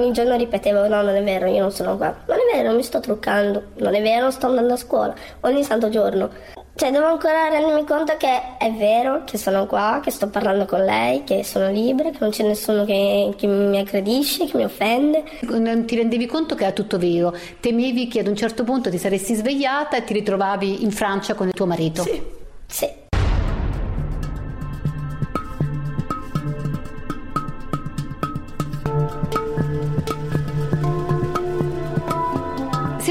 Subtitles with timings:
[0.00, 2.14] Ogni giorno ripetevo: No, non è vero, io non sono qua.
[2.26, 3.62] Non è vero, mi sto truccando.
[3.76, 5.14] Non è vero, sto andando a scuola.
[5.40, 6.30] Ogni santo giorno.
[6.74, 10.82] Cioè, devo ancora rendermi conto che è vero che sono qua, che sto parlando con
[10.82, 15.22] lei, che sono libera, che non c'è nessuno che, che mi aggredisce, che mi offende.
[15.42, 17.36] Non ti rendevi conto che era tutto vero?
[17.60, 21.48] Temevi che ad un certo punto ti saresti svegliata e ti ritrovavi in Francia con
[21.48, 22.02] il tuo marito?
[22.02, 22.22] Sì.
[22.66, 22.99] Sì.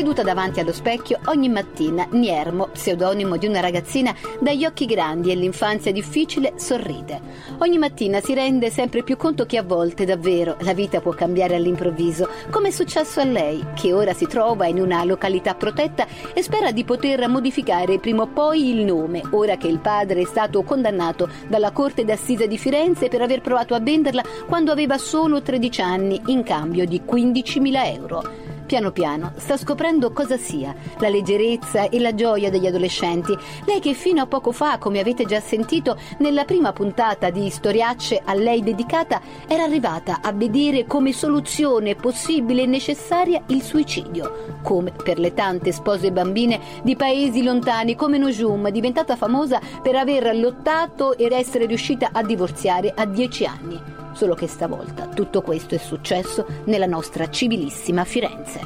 [0.10, 5.36] Seduta davanti allo specchio, ogni mattina Niermo, pseudonimo di una ragazzina dagli occhi grandi e
[5.36, 7.22] l'infanzia difficile, sorride.
[7.60, 11.54] Ogni mattina si rende sempre più conto che a volte davvero la vita può cambiare
[11.54, 16.42] all'improvviso, come è successo a lei, che ora si trova in una località protetta e
[16.42, 20.64] spera di poter modificare prima o poi il nome, ora che il padre è stato
[20.64, 25.82] condannato dalla Corte d'Assise di Firenze per aver provato a venderla quando aveva solo 13
[25.82, 28.49] anni in cambio di 15.000 euro.
[28.70, 33.36] Piano piano sta scoprendo cosa sia la leggerezza e la gioia degli adolescenti.
[33.66, 38.22] Lei che fino a poco fa, come avete già sentito, nella prima puntata di Storiacce
[38.24, 44.60] a lei dedicata, era arrivata a vedere come soluzione possibile e necessaria il suicidio.
[44.62, 50.36] Come per le tante spose bambine di paesi lontani come Nojum, diventata famosa per aver
[50.36, 53.99] lottato ed essere riuscita a divorziare a dieci anni.
[54.20, 58.60] Solo che stavolta tutto questo è successo nella nostra civilissima Firenze.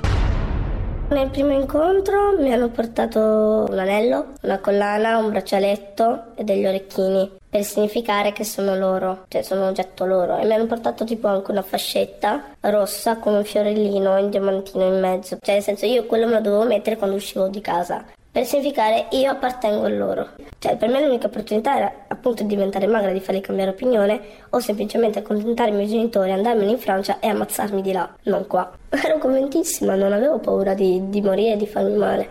[1.09, 7.33] Nel primo incontro mi hanno portato un anello, una collana, un braccialetto e degli orecchini
[7.47, 10.39] per significare che sono loro, cioè sono oggetto loro.
[10.39, 14.99] E mi hanno portato tipo anche una fascetta rossa con un fiorellino in diamantino in
[14.99, 15.37] mezzo.
[15.39, 18.03] Cioè nel senso io quello me lo dovevo mettere quando uscivo di casa
[18.33, 20.29] per significare io appartengo a loro.
[20.57, 25.19] Cioè, per me l'unica opportunità era appunto diventare magra, di farli cambiare opinione o semplicemente
[25.19, 28.71] accontentare i miei genitori, andarmene in Francia e ammazzarmi di là, non qua.
[28.89, 32.29] Ero convintissima, non avevo paura di, di morire e di farmi male.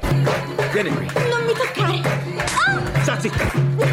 [0.72, 1.06] Vieni qui.
[1.30, 2.00] Non mi toccare!
[2.66, 3.00] Ah!
[3.02, 3.44] Sta zitta!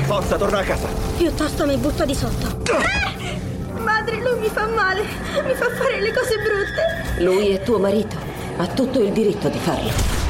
[0.06, 0.88] Forza, torna a casa!
[1.16, 2.74] Piuttosto mi butto di sotto.
[2.74, 3.82] Ah!
[3.82, 5.02] Madre, lui mi fa male,
[5.46, 7.24] mi fa fare le cose brutte.
[7.24, 8.16] Lui è tuo marito,
[8.58, 10.29] ha tutto il diritto di farlo.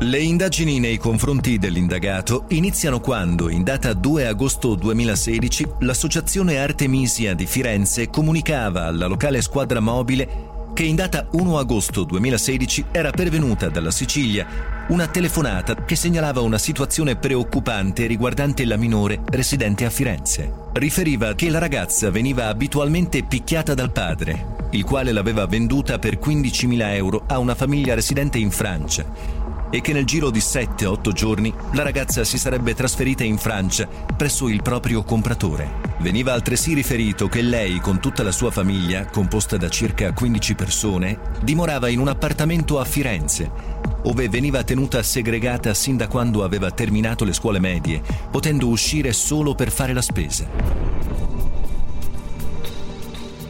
[0.00, 7.46] Le indagini nei confronti dell'indagato iniziano quando, in data 2 agosto 2016, l'associazione Artemisia di
[7.46, 13.90] Firenze comunicava alla locale squadra mobile che in data 1 agosto 2016 era pervenuta dalla
[13.90, 14.46] Sicilia
[14.90, 20.48] una telefonata che segnalava una situazione preoccupante riguardante la minore residente a Firenze.
[20.74, 26.94] Riferiva che la ragazza veniva abitualmente picchiata dal padre, il quale l'aveva venduta per 15.000
[26.94, 31.82] euro a una famiglia residente in Francia e che nel giro di 7-8 giorni la
[31.82, 35.86] ragazza si sarebbe trasferita in Francia presso il proprio compratore.
[36.00, 41.18] Veniva altresì riferito che lei, con tutta la sua famiglia, composta da circa 15 persone,
[41.42, 43.50] dimorava in un appartamento a Firenze,
[44.02, 49.54] dove veniva tenuta segregata sin da quando aveva terminato le scuole medie, potendo uscire solo
[49.54, 50.87] per fare la spesa.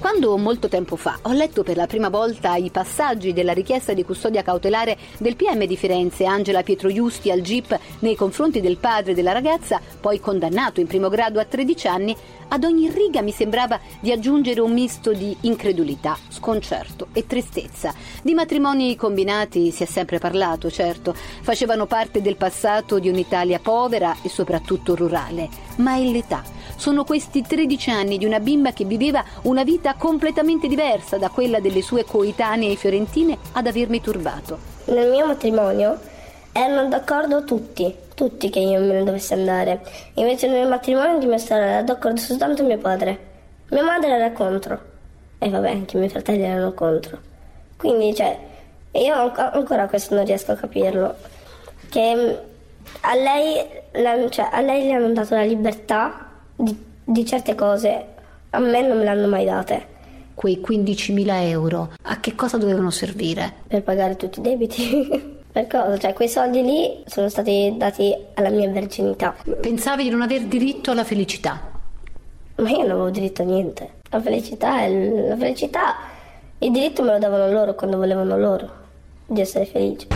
[0.09, 4.07] Quando molto tempo fa ho letto per la prima volta i passaggi della richiesta di
[4.07, 9.13] custodia cautelare del PM di Firenze Angela Pietro Giusti al GIP nei confronti del padre
[9.13, 12.17] della ragazza, poi condannato in primo grado a 13 anni,
[12.49, 17.93] ad ogni riga mi sembrava di aggiungere un misto di incredulità, sconcerto e tristezza.
[18.23, 24.17] Di matrimoni combinati si è sempre parlato, certo, facevano parte del passato di un'Italia povera
[24.23, 26.43] e soprattutto rurale, ma è l'età.
[26.77, 31.61] Sono questi 13 anni di una bimba che viveva una vita completamente diversa da quella
[31.61, 34.59] delle sue coetanee fiorentine ad avermi turbato.
[34.85, 35.99] Nel mio matrimonio
[36.53, 39.81] erano d'accordo tutti, tutti che io me ne dovessi andare.
[40.15, 43.27] Invece nel matrimonio di mia sorella era d'accordo soltanto mio padre.
[43.71, 44.81] Mia madre era contro.
[45.39, 47.19] E vabbè, anche i miei fratelli erano contro.
[47.77, 48.37] Quindi, cioè,
[48.93, 51.15] io ancora questo non riesco a capirlo.
[51.89, 52.31] Che mm,
[53.03, 53.65] a lei,
[54.31, 58.05] cioè, a lei le hanno dato la libertà di, di certe cose,
[58.51, 59.97] a me non me l'hanno mai date
[60.39, 63.55] quei 15.000 euro a che cosa dovevano servire?
[63.67, 65.37] Per pagare tutti i debiti.
[65.51, 65.99] Per cosa?
[65.99, 69.35] Cioè, quei soldi lì sono stati dati alla mia verginità.
[69.61, 71.61] Pensavi di non aver diritto alla felicità?
[72.57, 73.95] Ma io non avevo diritto a niente.
[74.11, 75.97] La felicità, è la felicità,
[76.59, 78.71] il diritto me lo davano loro quando volevano loro
[79.27, 80.07] di essere felici.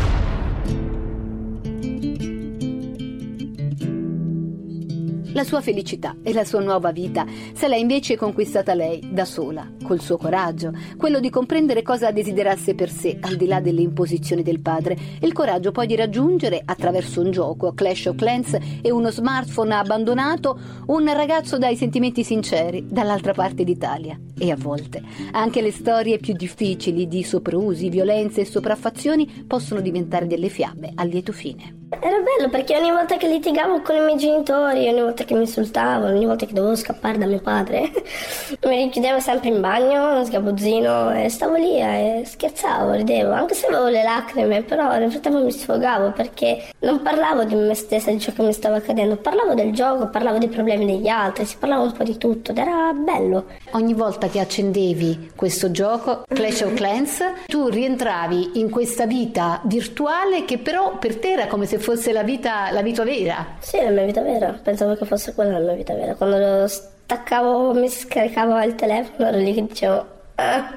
[5.34, 7.24] La sua felicità e la sua nuova vita
[7.54, 12.74] se l'ha invece conquistata lei, da sola, col suo coraggio, quello di comprendere cosa desiderasse
[12.74, 16.60] per sé, al di là delle imposizioni del padre, e il coraggio poi di raggiungere,
[16.62, 22.86] attraverso un gioco, Clash of Clans e uno smartphone abbandonato, un ragazzo dai sentimenti sinceri
[22.88, 24.18] dall'altra parte d'Italia.
[24.38, 25.02] E a volte
[25.32, 31.04] anche le storie più difficili di soprusi, violenze e sopraffazioni possono diventare delle fiabe a
[31.04, 31.81] lieto fine.
[32.00, 35.40] Era bello perché ogni volta che litigavo con i miei genitori, ogni volta che mi
[35.40, 37.90] insultavano, ogni volta che dovevo scappare da mio padre,
[38.64, 43.88] mi richiudevo sempre in bagno, sgabuzzino, e stavo lì e scherzavo, ridevo, anche se avevo
[43.88, 48.32] le lacrime, però nel frattempo mi sfogavo perché non parlavo di me stessa, di ciò
[48.32, 51.92] che mi stava accadendo, parlavo del gioco, parlavo dei problemi degli altri, si parlava un
[51.92, 53.46] po' di tutto ed era bello.
[53.72, 60.46] Ogni volta che accendevi questo gioco, Clash of Clans, tu rientravi in questa vita virtuale
[60.46, 63.56] che però per te era come se fosse la vita, la vita vera.
[63.58, 66.14] Sì, la mia vita vera, pensavo che fosse quella la mia vita vera.
[66.14, 70.06] Quando lo staccavo, mi scaricavo il telefono, ero lì che dicevo...
[70.36, 70.74] Ah.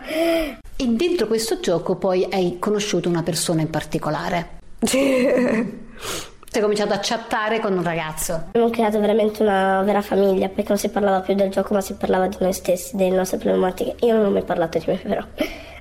[0.77, 4.49] E dentro questo gioco poi hai conosciuto una persona in particolare.
[4.85, 8.33] Sei cominciato a chattare con un ragazzo.
[8.33, 11.95] Abbiamo creato veramente una vera famiglia perché non si parlava più del gioco ma si
[11.95, 13.95] parlava di noi stessi, delle nostre problematiche.
[14.05, 15.25] Io non ho mai parlato di me però.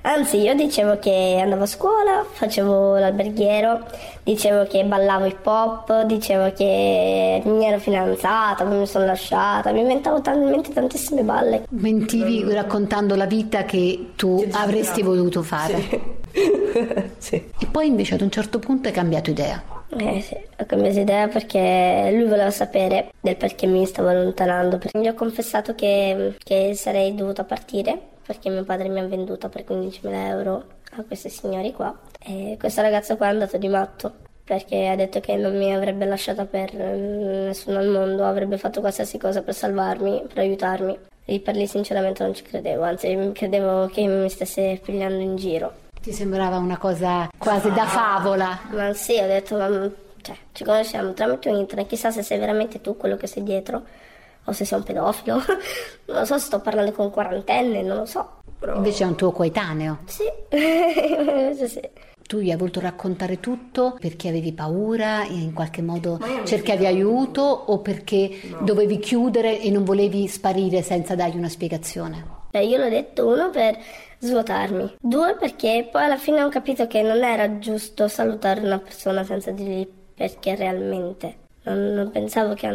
[0.05, 3.87] Anzi, io dicevo che andavo a scuola, facevo l'alberghiero,
[4.21, 9.79] dicevo che ballavo hip hop, dicevo che mi ero fidanzata, poi mi sono lasciata, mi
[9.79, 11.65] inventavo talmente tantissime balle.
[11.69, 15.81] Mentivi raccontando la vita che tu avresti voluto fare.
[15.81, 15.99] Sì.
[17.17, 17.35] sì.
[17.59, 19.59] E poi invece ad un certo punto hai cambiato idea.
[19.97, 24.79] Eh sì, ho cambiato idea perché lui voleva sapere del perché mi stavo allontanando.
[24.91, 29.63] Gli ho confessato che, che sarei dovuta partire perché mio padre mi ha venduta per
[29.67, 30.63] 15.000 euro
[30.97, 31.95] a questi signori qua.
[32.19, 36.05] E questo ragazzo qua è andato di matto perché ha detto che non mi avrebbe
[36.05, 40.97] lasciata per nessuno al mondo, avrebbe fatto qualsiasi cosa per salvarmi, per aiutarmi.
[41.27, 45.73] E per lì sinceramente non ci credevo, anzi credevo che mi stesse pigliando in giro.
[45.99, 48.59] Ti sembrava una cosa quasi da favola?
[48.69, 49.89] Ma sì, ho detto, ma,
[50.21, 53.81] cioè, ci conosciamo tramite internet, chissà se sei veramente tu quello che sei dietro
[54.45, 55.35] o se sei un pedofilo.
[56.05, 58.41] non lo so se sto parlando con un quarantenne, non lo so.
[58.59, 58.75] Però...
[58.75, 59.99] Invece è un tuo coetaneo.
[60.05, 60.23] Sì,
[60.55, 61.81] invece sì.
[62.27, 67.41] Tu gli hai voluto raccontare tutto perché avevi paura e in qualche modo cercavi aiuto
[67.41, 68.61] o perché no.
[68.61, 72.43] dovevi chiudere e non volevi sparire senza dargli una spiegazione?
[72.51, 73.77] Cioè, io l'ho detto uno per
[74.17, 79.23] svuotarmi, due perché poi alla fine ho capito che non era giusto salutare una persona
[79.23, 81.43] senza dirgli perché realmente.
[81.63, 82.65] Non, non pensavo che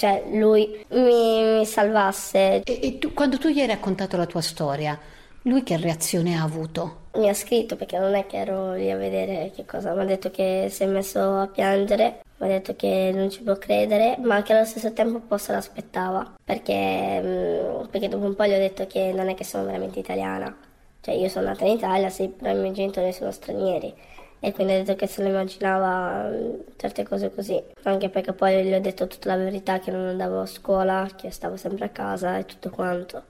[0.00, 2.62] cioè lui mi, mi salvasse.
[2.62, 4.98] E, e tu, quando tu gli hai raccontato la tua storia,
[5.42, 7.08] lui che reazione ha avuto?
[7.16, 10.04] Mi ha scritto perché non è che ero lì a vedere che cosa, mi ha
[10.06, 14.16] detto che si è messo a piangere, mi ha detto che non ci può credere,
[14.22, 18.46] ma che allo stesso tempo un po' se l'aspettava, perché, mm, perché dopo un po'
[18.46, 20.56] gli ho detto che non è che sono veramente italiana,
[21.02, 23.94] cioè io sono nata in Italia, sì, però i miei genitori sono stranieri
[24.40, 28.64] e quindi ha detto che se lo immaginava mm, certe cose così, anche perché poi
[28.64, 31.90] gli ho detto tutta la verità che non andavo a scuola, che stavo sempre a
[31.90, 33.22] casa e tutto quanto.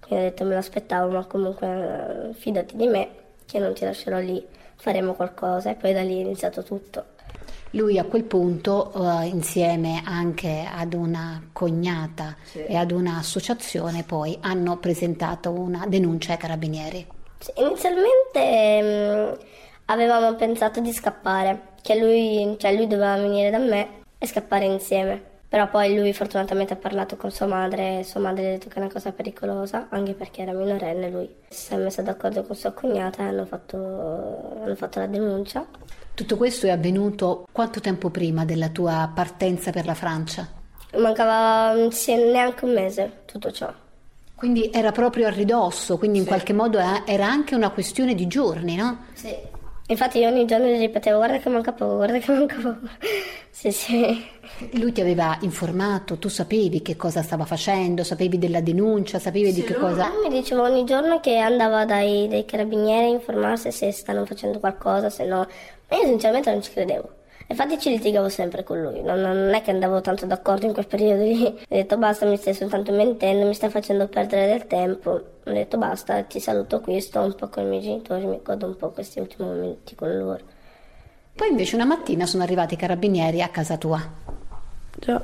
[0.00, 3.08] Quindi ho detto me l'aspettavo, ma comunque fidati di me
[3.46, 4.46] che non ti lascerò lì,
[4.76, 7.16] faremo qualcosa e poi da lì è iniziato tutto.
[7.72, 12.64] Lui a quel punto, uh, insieme anche ad una cognata sì.
[12.64, 17.06] e ad un'associazione, poi hanno presentato una denuncia ai carabinieri.
[17.38, 19.48] Sì, inizialmente mh, mm,
[19.90, 25.36] avevamo pensato di scappare, che lui, cioè lui doveva venire da me e scappare insieme.
[25.48, 28.74] Però poi lui fortunatamente ha parlato con sua madre e sua madre ha detto che
[28.74, 31.34] è una cosa pericolosa, anche perché era minorenne lui.
[31.48, 33.76] Si è messo d'accordo con sua cognata e hanno fatto,
[34.62, 35.64] hanno fatto la denuncia.
[36.12, 40.46] Tutto questo è avvenuto quanto tempo prima della tua partenza per la Francia?
[40.98, 43.72] Mancava sì, neanche un mese tutto ciò.
[44.34, 48.76] Quindi era proprio a ridosso, quindi in qualche modo era anche una questione di giorni,
[48.76, 49.06] no?
[49.14, 49.56] Sì.
[49.90, 52.88] Infatti io ogni giorno gli ripetevo guarda che manca poco, guarda che manca poco.
[53.48, 54.26] sì, sì.
[54.72, 59.60] Lui ti aveva informato, tu sapevi che cosa stava facendo, sapevi della denuncia, sapevi sì,
[59.60, 60.10] di che cosa...
[60.22, 65.08] Mi diceva ogni giorno che andava dai, dai carabinieri a informarsi se stanno facendo qualcosa,
[65.08, 65.46] se no...
[65.88, 67.17] Ma io sinceramente non ci credevo.
[67.50, 70.86] Infatti ci litigavo sempre con lui, non, non, è che andavo tanto d'accordo in quel
[70.86, 71.46] periodo lì.
[71.46, 75.10] Ho detto basta, mi stai soltanto mentendo, mi stai facendo perdere del tempo.
[75.10, 78.66] Ho detto basta, ti saluto qui, sto un po' con i miei genitori, mi godo
[78.66, 80.44] un po' questi ultimi momenti con loro.
[81.34, 83.98] Poi invece una mattina sono arrivati i carabinieri a casa tua.
[84.98, 85.22] Già.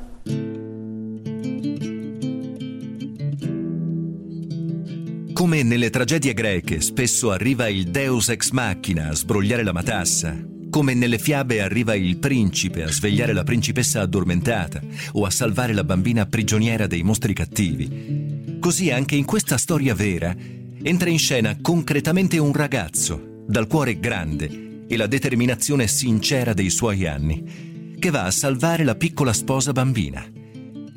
[5.34, 10.34] Come nelle tragedie greche spesso arriva il deus ex machina a sbrogliare la matassa,
[10.74, 14.80] come nelle fiabe arriva il principe a svegliare la principessa addormentata
[15.12, 18.58] o a salvare la bambina prigioniera dei mostri cattivi.
[18.58, 20.34] Così anche in questa storia vera
[20.82, 27.06] entra in scena concretamente un ragazzo, dal cuore grande e la determinazione sincera dei suoi
[27.06, 30.26] anni, che va a salvare la piccola sposa bambina,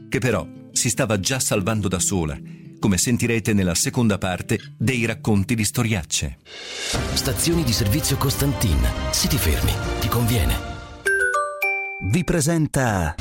[0.10, 2.36] che però si stava già salvando da sola
[2.80, 6.38] come sentirete nella seconda parte dei racconti di storiacce.
[7.14, 8.78] Stazioni di servizio Costantin.
[9.12, 10.56] Se ti fermi, ti conviene.
[12.12, 13.16] Vi presenta.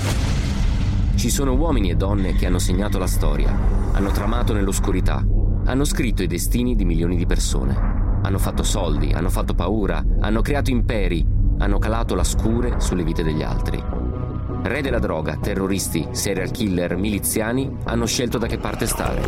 [1.14, 3.50] Ci sono uomini e donne che hanno segnato la storia,
[3.92, 5.24] hanno tramato nell'oscurità,
[5.64, 7.74] hanno scritto i destini di milioni di persone.
[8.22, 11.24] Hanno fatto soldi, hanno fatto paura, hanno creato imperi,
[11.58, 13.95] hanno calato la scure sulle vite degli altri.
[14.66, 19.22] Re della droga, terroristi, serial killer, miliziani hanno scelto da che parte stare.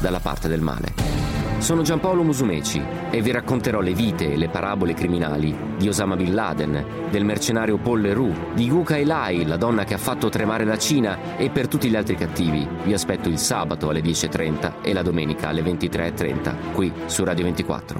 [0.00, 1.37] Dalla parte del male.
[1.58, 6.32] Sono Giampaolo Musumeci e vi racconterò le vite e le parabole criminali di Osama Bin
[6.32, 10.78] Laden, del mercenario Paul Leroux, di Yuka Elai, la donna che ha fatto tremare la
[10.78, 12.66] Cina e per tutti gli altri cattivi.
[12.84, 17.98] Vi aspetto il sabato alle 10.30 e la domenica alle 23.30 qui su Radio 24.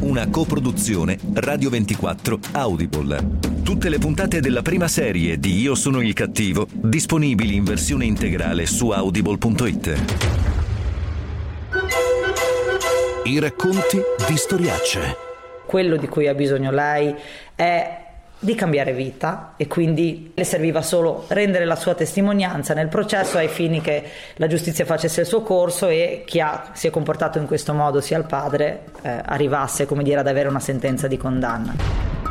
[0.00, 3.40] Una coproduzione Radio 24 Audible.
[3.62, 8.64] Tutte le puntate della prima serie di Io sono il cattivo disponibili in versione integrale
[8.64, 10.51] su audible.it.
[13.24, 15.16] I racconti di storiacce.
[15.64, 17.14] Quello di cui ha bisogno lei
[17.54, 17.98] è
[18.36, 23.46] di cambiare vita e quindi le serviva solo rendere la sua testimonianza nel processo ai
[23.46, 24.02] fini che
[24.34, 28.00] la giustizia facesse il suo corso e chi ha, si è comportato in questo modo,
[28.00, 32.21] sia il padre, eh, arrivasse dire, ad avere una sentenza di condanna.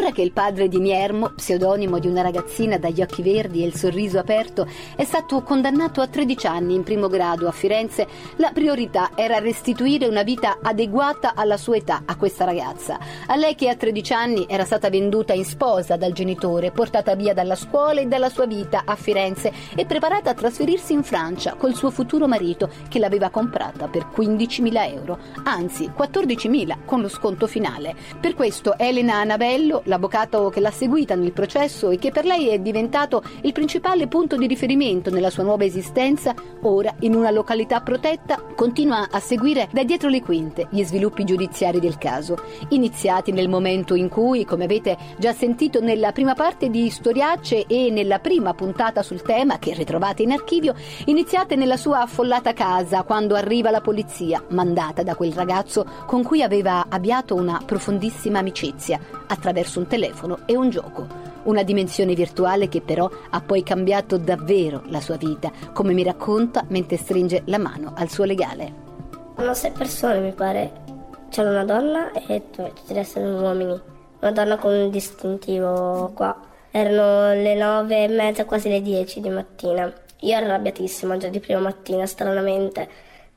[0.00, 3.74] Ora che il padre di Niermo, pseudonimo di una ragazzina dagli occhi verdi e il
[3.74, 4.66] sorriso aperto,
[4.96, 10.06] è stato condannato a 13 anni in primo grado a Firenze, la priorità era restituire
[10.06, 12.98] una vita adeguata alla sua età a questa ragazza.
[13.26, 17.34] A lei che a 13 anni era stata venduta in sposa dal genitore, portata via
[17.34, 21.74] dalla scuola e dalla sua vita a Firenze e preparata a trasferirsi in Francia col
[21.74, 27.94] suo futuro marito che l'aveva comprata per 15.000 euro, anzi 14.000 con lo sconto finale.
[28.18, 32.58] Per questo Elena Anabello, l'avvocato che l'ha seguita nel processo e che per lei è
[32.58, 38.40] diventato il principale punto di riferimento nella sua nuova esistenza, ora in una località protetta,
[38.54, 43.94] continua a seguire da dietro le quinte gli sviluppi giudiziari del caso, iniziati nel momento
[43.94, 49.02] in cui, come avete già sentito nella prima parte di Storiacce e nella prima puntata
[49.02, 50.74] sul tema che ritrovate in archivio,
[51.06, 56.42] iniziate nella sua affollata casa quando arriva la polizia, mandata da quel ragazzo con cui
[56.42, 61.06] aveva avviato una profondissima amicizia attraverso un telefono e un gioco.
[61.44, 66.64] Una dimensione virtuale che però ha poi cambiato davvero la sua vita, come mi racconta
[66.68, 68.88] mentre stringe la mano al suo legale.
[69.36, 70.88] Sono sei persone, mi pare.
[71.30, 73.80] C'era una donna e tutti restano uomini.
[74.20, 76.36] Una donna con un distintivo qua.
[76.70, 79.90] Erano le nove e mezza, quasi le dieci di mattina.
[80.20, 82.86] Io ero arrabbiatissima già di prima mattina, stranamente,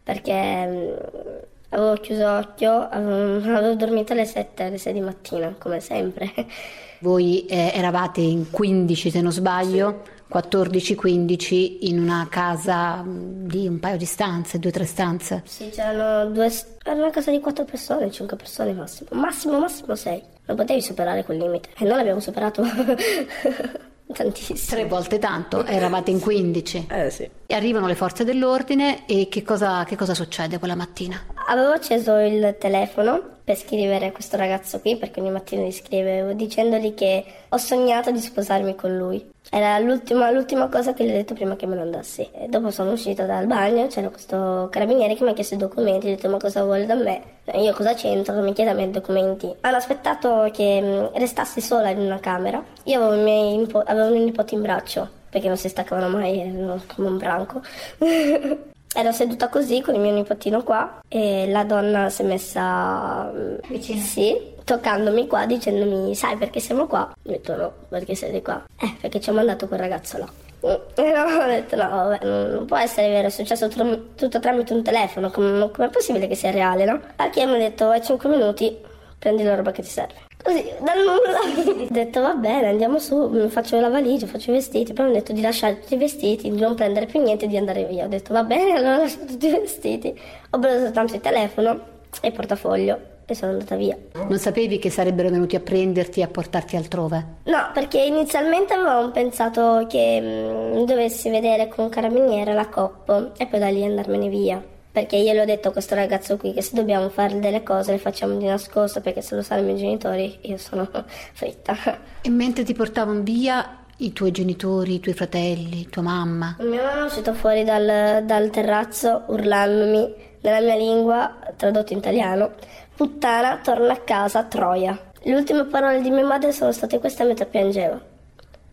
[0.03, 6.31] perché mm, avevo chiuso occhio, avevo, dormito alle 7, alle 6 di mattina, come sempre.
[6.99, 10.11] Voi eh, eravate in 15 se non sbaglio, sì.
[10.33, 15.43] 14-15 in una casa mm, di un paio di stanze, due o tre stanze.
[15.45, 16.51] Sì, c'erano due,
[16.83, 20.23] era una casa di quattro persone, cinque persone massimo, massimo, massimo sei.
[20.45, 22.63] Non potevi superare quel limite e noi l'abbiamo superato.
[24.13, 24.57] Tantissimo.
[24.69, 26.87] Tre volte tanto, eravate in 15.
[26.89, 27.29] Eh sì.
[27.45, 31.19] E arrivano le forze dell'ordine e che cosa, che cosa succede quella mattina?
[31.45, 36.31] Avevo acceso il telefono per scrivere a questo ragazzo qui, perché ogni mattina gli scrivevo,
[36.33, 39.31] dicendogli che ho sognato di sposarmi con lui.
[39.49, 42.27] Era l'ultima, l'ultima cosa che gli ho detto prima che me ne andassi.
[42.31, 46.07] E dopo sono uscita dal bagno, c'era questo carabiniere che mi ha chiesto i documenti,
[46.07, 47.21] ho detto ma cosa vuole da me?
[47.55, 48.33] Io cosa c'entro?
[48.41, 49.53] Mi chiede a me i documenti.
[49.61, 52.63] Hanno aspettato che mm, restassi sola in una camera.
[52.83, 56.39] Io avevo, i miei nipo- avevo miei nipoti in braccio, perché non si staccavano mai,
[56.39, 57.61] erano come un branco.
[58.95, 63.55] Ero seduta così con il mio nipotino qua e la donna si è messa mm,
[63.69, 63.99] vicino.
[64.01, 67.09] Sì, toccandomi qua dicendomi sai perché siamo qua?
[67.11, 68.63] Ho detto no, perché siete qua?
[68.79, 70.29] Eh, perché ci ha mandato quel ragazzo là.
[70.63, 74.73] E no, ho detto no, vabbè, non può essere vero, è successo tr- tutto tramite
[74.73, 76.99] un telefono, com- com'è possibile che sia reale, no?
[77.15, 78.77] A chi mi ha detto hai 5 minuti,
[79.17, 80.21] prendi la roba che ti serve.
[80.43, 81.83] Così, dal nulla.
[81.83, 84.91] ho detto va bene, andiamo su, faccio la valigia, faccio i vestiti.
[84.91, 87.47] Poi mi hanno detto di lasciare tutti i vestiti, di non prendere più niente e
[87.47, 88.03] di andare via.
[88.03, 90.19] Ho detto va bene, allora lascio tutti i vestiti.
[90.49, 91.79] Ho preso soltanto il telefono
[92.21, 93.11] e il portafoglio.
[93.25, 93.97] e sono andata via.
[94.27, 97.25] Non sapevi che sarebbero venuti a prenderti e a portarti altrove?
[97.43, 103.31] No, perché inizialmente avevamo pensato che mh, mm, dovessi vedere con un carabiniere la COP
[103.37, 104.61] e poi da lì andarmene via.
[104.93, 107.93] Perché io le ho detto a questo ragazzo qui che se dobbiamo fare delle cose
[107.93, 110.87] le facciamo di nascosto perché se lo sanno i miei genitori io sono
[111.33, 111.75] fritta.
[112.21, 116.57] E mentre ti portavano via i tuoi genitori, i tuoi fratelli, tua mamma?
[116.59, 122.51] Mia mamma è uscita fuori dal, dal terrazzo urlandomi nella mia lingua, tradotto in italiano,
[122.95, 124.95] puttana, torna a casa, troia.
[125.23, 128.12] Le ultime parole di mia madre sono state queste mentre piangevo.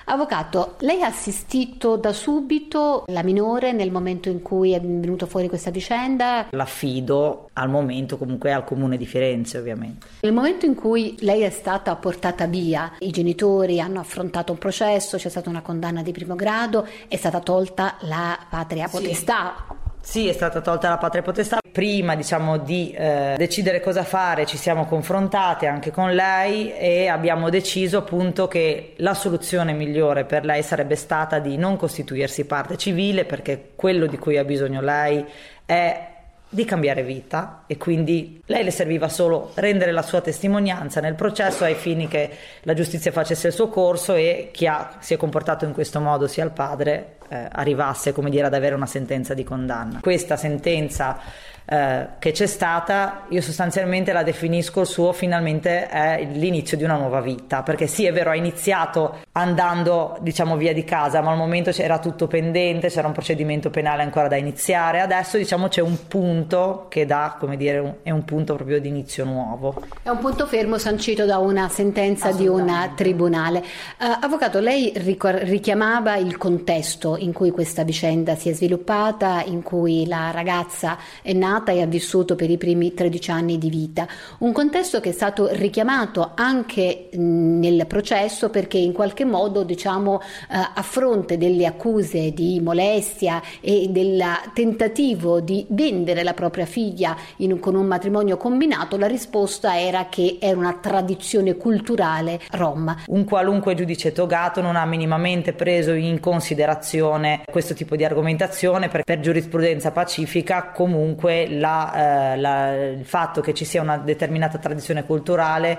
[0.05, 5.49] Avvocato, lei ha assistito da subito la minore nel momento in cui è venuta fuori
[5.49, 6.47] questa vicenda?
[6.51, 10.07] L'affido al momento comunque al comune di Firenze ovviamente.
[10.21, 15.17] Nel momento in cui lei è stata portata via, i genitori hanno affrontato un processo,
[15.17, 19.55] c'è stata una condanna di primo grado, è stata tolta la patria potestà.
[19.69, 19.80] Sì.
[20.03, 21.59] Sì, è stata tolta la patria potestà.
[21.71, 27.49] Prima, diciamo, di eh, decidere cosa fare, ci siamo confrontate anche con lei e abbiamo
[27.49, 33.25] deciso appunto che la soluzione migliore per lei sarebbe stata di non costituirsi parte civile
[33.25, 35.25] perché quello di cui ha bisogno lei
[35.65, 36.10] è
[36.53, 41.63] di cambiare vita e quindi lei le serviva solo rendere la sua testimonianza nel processo
[41.63, 42.29] ai fini che
[42.63, 46.27] la giustizia facesse il suo corso e chi ha, si è comportato in questo modo,
[46.27, 50.01] sia il padre, eh, arrivasse come dire ad avere una sentenza di condanna.
[50.01, 51.21] Questa sentenza
[51.71, 56.97] eh, che c'è stata, io sostanzialmente la definisco il suo finalmente è l'inizio di una
[56.97, 61.37] nuova vita, perché sì è vero ha iniziato andando diciamo via di casa, ma al
[61.37, 66.09] momento c'era tutto pendente, c'era un procedimento penale ancora da iniziare, adesso diciamo c'è un
[66.09, 69.81] punto che dà, come dire, un, è un punto proprio di inizio nuovo.
[70.03, 73.59] È un punto fermo sancito da una sentenza di un tribunale.
[73.59, 80.09] Uh, avvocato, lei richiamava il contesto in cui questa vicenda si è sviluppata, in cui
[80.09, 84.07] la ragazza è nata nata e ha vissuto per i primi 13 anni di vita.
[84.39, 90.57] Un contesto che è stato richiamato anche nel processo perché in qualche modo, diciamo, eh,
[90.75, 94.23] a fronte delle accuse di molestia e del
[94.55, 100.39] tentativo di vendere la propria figlia in, con un matrimonio combinato, la risposta era che
[100.41, 102.95] era una tradizione culturale rom.
[103.07, 109.03] Un qualunque giudice togato non ha minimamente preso in considerazione questo tipo di argomentazione per,
[109.03, 115.05] per giurisprudenza pacifica comunque la, eh, la, il fatto che ci sia una determinata tradizione
[115.05, 115.79] culturale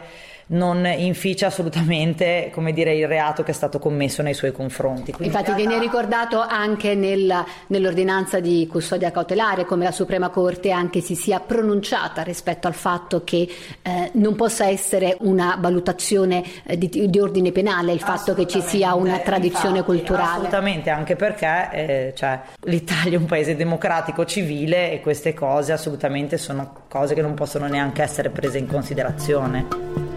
[0.52, 5.12] non inficia assolutamente come dire, il reato che è stato commesso nei suoi confronti.
[5.12, 11.02] Quindi Infatti viene ricordato anche nel, nell'ordinanza di custodia cautelare come la Suprema Corte anche
[11.02, 13.48] si sia pronunciata rispetto al fatto che
[13.82, 18.62] eh, non possa essere una valutazione eh, di, di, ordine penale il fatto che ci
[18.62, 20.32] sia una tradizione infatti, culturale.
[20.32, 26.38] Assolutamente, anche perché eh, cioè, l'Italia è un paese democratico, civile e queste cose assolutamente
[26.38, 30.11] sono cose che non possono neanche essere prese in considerazione.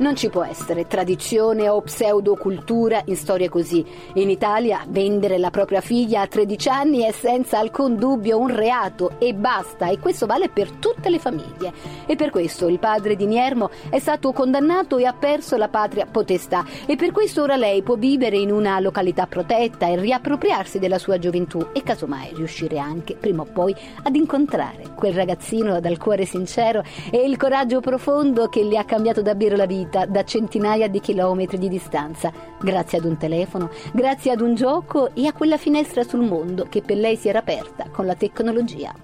[0.00, 3.84] Non ci può essere tradizione o pseudocultura in storie così.
[4.14, 9.18] In Italia vendere la propria figlia a 13 anni è senza alcun dubbio un reato
[9.18, 11.74] e basta e questo vale per tutte le famiglie.
[12.06, 16.06] E per questo il padre di Niermo è stato condannato e ha perso la patria
[16.06, 20.98] potestà e per questo ora lei può vivere in una località protetta e riappropriarsi della
[20.98, 26.24] sua gioventù e casomai riuscire anche prima o poi ad incontrare quel ragazzino dal cuore
[26.24, 30.88] sincero e il coraggio profondo che le ha cambiato davvero la vita vita da centinaia
[30.88, 35.56] di chilometri di distanza, grazie ad un telefono, grazie ad un gioco e a quella
[35.56, 38.94] finestra sul mondo che per lei si era aperta con la tecnologia.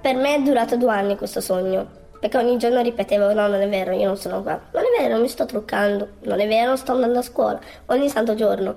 [0.00, 1.86] Per me è durato due anni questo sogno,
[2.20, 4.60] perché ogni giorno ripetevo no non è vero io non sono qua.
[4.72, 6.08] Non è vero mi sto truccando.
[6.24, 8.74] Non è vero sto andando a scuola ogni santo giorno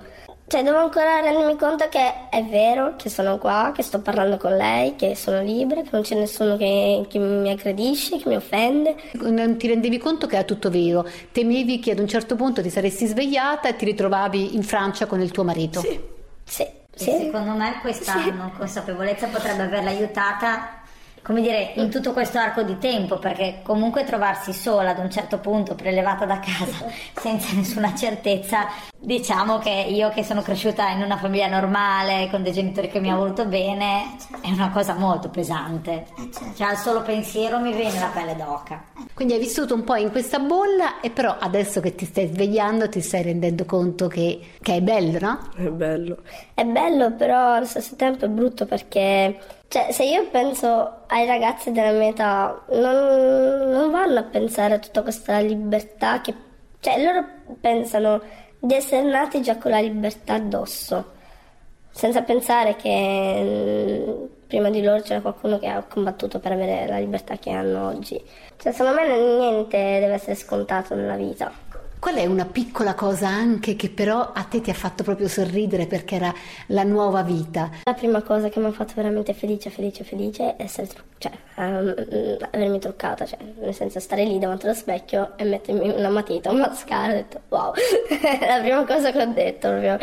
[0.48, 4.56] cioè, devo ancora rendermi conto che è vero che sono qua, che sto parlando con
[4.56, 8.96] lei, che sono libera, che non c'è nessuno che, che mi aggredisce, che mi offende.
[9.12, 11.06] Non ti rendevi conto che era tutto vero?
[11.32, 15.20] Temevi che ad un certo punto ti saresti svegliata e ti ritrovavi in Francia con
[15.20, 15.80] il tuo marito?
[15.80, 16.00] Sì.
[16.44, 16.66] Sì.
[16.94, 17.10] sì.
[17.10, 18.32] Secondo me questa sì.
[18.56, 20.77] consapevolezza potrebbe averla aiutata
[21.22, 25.38] come dire, in tutto questo arco di tempo, perché comunque trovarsi sola ad un certo
[25.38, 28.66] punto, prelevata da casa, senza nessuna certezza,
[28.98, 33.10] diciamo che io che sono cresciuta in una famiglia normale, con dei genitori che mi
[33.10, 36.06] hanno voluto bene, è una cosa molto pesante.
[36.56, 38.82] Cioè al solo pensiero mi viene la pelle d'oca.
[39.14, 42.88] Quindi hai vissuto un po' in questa bolla e però adesso che ti stai svegliando
[42.88, 45.38] ti stai rendendo conto che, che è bello, no?
[45.56, 46.18] È bello.
[46.54, 51.72] È bello, però allo stesso tempo è brutto perché cioè, se io penso ai ragazzi
[51.72, 56.34] della mia età, non, non vanno a pensare a tutta questa libertà che...
[56.80, 57.24] Cioè, loro
[57.60, 58.22] pensano
[58.58, 61.12] di essere nati già con la libertà addosso,
[61.90, 67.36] senza pensare che prima di loro c'era qualcuno che ha combattuto per avere la libertà
[67.36, 68.18] che hanno oggi.
[68.56, 71.52] Cioè, secondo me niente deve essere scontato nella vita.
[71.98, 75.86] Qual è una piccola cosa anche che però a te ti ha fatto proprio sorridere
[75.86, 76.32] perché era
[76.66, 77.70] la nuova vita?
[77.82, 81.32] La prima cosa che mi ha fatto veramente felice, felice, felice è essere tru- cioè,
[81.56, 81.94] um,
[82.52, 86.58] avermi truccata, cioè, nel senso stare lì davanti allo specchio e mettermi una matita, un
[86.60, 89.98] mascara, ho detto wow, è la prima cosa che ho detto proprio.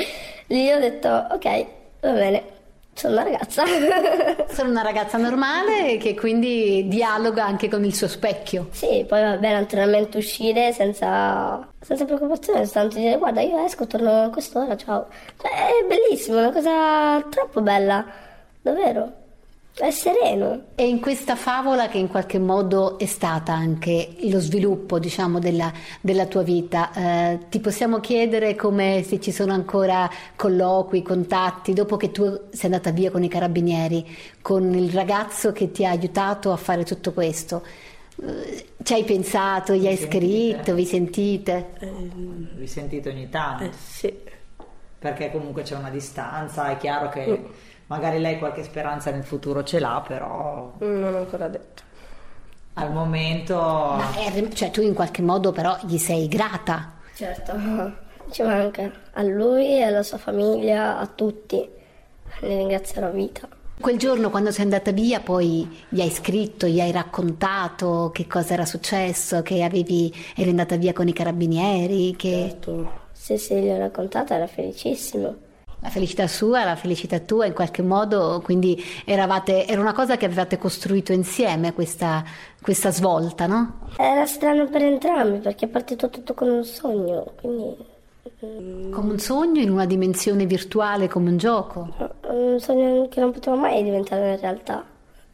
[0.47, 1.65] Lì ho detto ok,
[2.01, 2.43] va bene,
[2.95, 3.63] sono una ragazza.
[4.47, 8.69] Sono una ragazza normale che quindi dialoga anche con il suo specchio.
[8.71, 14.23] Sì, poi va bene naturalmente uscire senza, senza preoccupazione, soltanto dire guarda io esco, torno
[14.23, 15.08] a quest'ora, ciao.
[15.38, 18.05] Cioè, è bellissimo, è una cosa troppo bella,
[18.62, 19.23] davvero.
[19.77, 20.67] È sereno.
[20.75, 25.69] E in questa favola che in qualche modo è stata anche lo sviluppo, diciamo, della,
[25.99, 31.97] della tua vita, eh, ti possiamo chiedere come se ci sono ancora colloqui, contatti, dopo
[31.97, 34.05] che tu sei andata via con i carabinieri,
[34.41, 37.61] con il ragazzo che ti ha aiutato a fare tutto questo.
[38.25, 41.71] Eh, ci hai pensato, gli hai scritto, vi sentite?
[41.79, 42.09] Eh,
[42.55, 43.65] vi sentite ogni tanto?
[43.65, 44.13] Eh, sì.
[44.97, 47.73] Perché comunque c'è una distanza, è chiaro che...
[47.88, 50.74] Magari lei qualche speranza nel futuro ce l'ha, però...
[50.80, 51.84] Non ho ancora detto.
[52.74, 53.98] Al momento...
[53.98, 56.93] È, cioè tu in qualche modo però gli sei grata.
[57.13, 57.54] Certo,
[58.32, 58.91] ci manca.
[59.13, 61.69] A lui, alla sua famiglia, a tutti.
[62.41, 63.48] Ne ringrazierò vita.
[63.80, 68.54] Quel giorno quando sei andata via poi gli hai scritto, gli hai raccontato che cosa
[68.54, 72.48] era successo, che avevi, eri andata via con i carabinieri, che...
[72.50, 73.04] Certo.
[73.12, 75.43] Sì, sì, gli ho raccontato, era felicissimo
[75.86, 80.26] la felicità sua, la felicità tua in qualche modo, quindi eravate, era una cosa che
[80.26, 82.24] avevate costruito insieme questa,
[82.60, 83.89] questa svolta, no?
[83.98, 87.93] Era strano per entrambi perché è partito tutto con un sogno, quindi...
[88.43, 91.88] Mm, come un sogno in una dimensione virtuale, come un gioco?
[92.30, 94.84] Un sogno che non poteva mai diventare una realtà.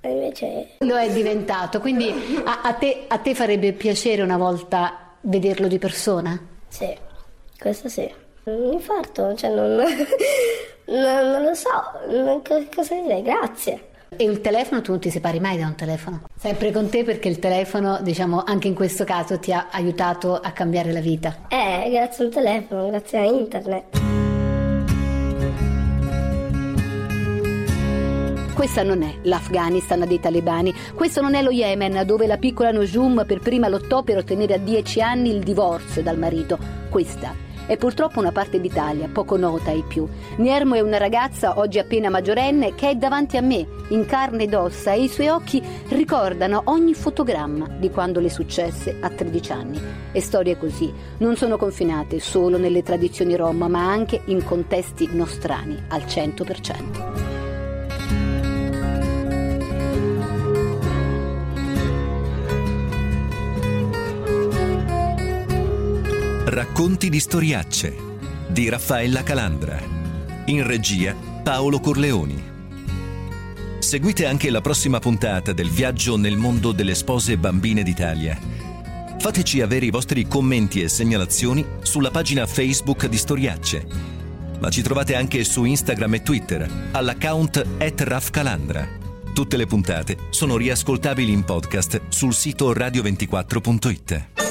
[0.02, 0.68] E invece...
[0.80, 5.78] Lo è diventato, quindi a, a, te, a te farebbe piacere una volta vederlo di
[5.78, 6.38] persona?
[6.68, 6.94] Sì,
[7.58, 8.30] questo sì.
[8.52, 9.76] Un infarto, cioè non,
[10.86, 11.70] non, non lo so,
[12.10, 12.42] non,
[12.74, 13.90] cosa dire, grazie.
[14.18, 16.24] E il telefono, tu non ti separi mai da un telefono?
[16.38, 20.52] Sempre con te perché il telefono, diciamo, anche in questo caso ti ha aiutato a
[20.52, 21.48] cambiare la vita.
[21.48, 24.00] Eh, grazie al telefono, grazie a internet.
[28.54, 33.24] Questa non è l'Afghanistan dei talebani, questo non è lo Yemen dove la piccola Nojum
[33.26, 36.60] per prima lottò per ottenere a dieci anni il divorzio dal marito.
[36.90, 37.34] Questa
[37.66, 40.08] è purtroppo una parte d'Italia poco nota ai più.
[40.38, 44.54] Niermo è una ragazza oggi appena maggiorenne che è davanti a me, in carne ed
[44.54, 49.82] ossa, e i suoi occhi ricordano ogni fotogramma di quando le successe a 13 anni.
[50.12, 55.82] E storie così non sono confinate solo nelle tradizioni rom, ma anche in contesti nostrani
[55.90, 57.31] al 100%.
[66.52, 67.96] Racconti di storiacce
[68.50, 69.80] di Raffaella Calandra.
[70.48, 72.44] In regia Paolo Corleoni.
[73.80, 78.38] Seguite anche la prossima puntata del viaggio nel mondo delle spose bambine d'Italia.
[79.18, 83.88] Fateci avere i vostri commenti e segnalazioni sulla pagina Facebook di Storiacce.
[84.60, 88.86] Ma ci trovate anche su Instagram e Twitter all'account @rafcalandra.
[89.34, 94.51] Tutte le puntate sono riascoltabili in podcast sul sito radio24.it.